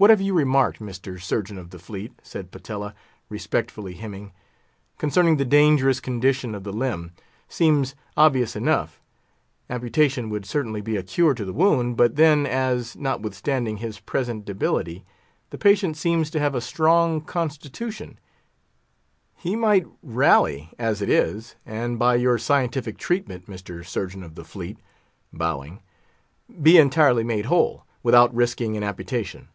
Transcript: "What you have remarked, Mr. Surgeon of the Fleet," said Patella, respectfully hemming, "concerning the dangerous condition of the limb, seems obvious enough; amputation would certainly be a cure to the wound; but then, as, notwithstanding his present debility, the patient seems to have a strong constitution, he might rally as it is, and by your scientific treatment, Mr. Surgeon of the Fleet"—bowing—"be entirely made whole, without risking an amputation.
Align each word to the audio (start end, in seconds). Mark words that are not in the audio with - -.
"What 0.00 0.08
you 0.18 0.26
have 0.32 0.36
remarked, 0.44 0.80
Mr. 0.80 1.20
Surgeon 1.20 1.58
of 1.58 1.68
the 1.68 1.78
Fleet," 1.78 2.14
said 2.22 2.50
Patella, 2.50 2.94
respectfully 3.28 3.92
hemming, 3.92 4.32
"concerning 4.96 5.36
the 5.36 5.44
dangerous 5.44 6.00
condition 6.00 6.54
of 6.54 6.64
the 6.64 6.72
limb, 6.72 7.12
seems 7.50 7.94
obvious 8.16 8.56
enough; 8.56 8.98
amputation 9.68 10.30
would 10.30 10.46
certainly 10.46 10.80
be 10.80 10.96
a 10.96 11.02
cure 11.02 11.34
to 11.34 11.44
the 11.44 11.52
wound; 11.52 11.98
but 11.98 12.16
then, 12.16 12.46
as, 12.46 12.96
notwithstanding 12.96 13.76
his 13.76 14.00
present 14.00 14.46
debility, 14.46 15.04
the 15.50 15.58
patient 15.58 15.98
seems 15.98 16.30
to 16.30 16.40
have 16.40 16.54
a 16.54 16.62
strong 16.62 17.20
constitution, 17.20 18.18
he 19.36 19.54
might 19.54 19.84
rally 20.02 20.70
as 20.78 21.02
it 21.02 21.10
is, 21.10 21.56
and 21.66 21.98
by 21.98 22.14
your 22.14 22.38
scientific 22.38 22.96
treatment, 22.96 23.44
Mr. 23.50 23.84
Surgeon 23.84 24.22
of 24.22 24.34
the 24.34 24.44
Fleet"—bowing—"be 24.44 26.78
entirely 26.78 27.22
made 27.24 27.44
whole, 27.44 27.84
without 28.02 28.34
risking 28.34 28.78
an 28.78 28.82
amputation. 28.82 29.48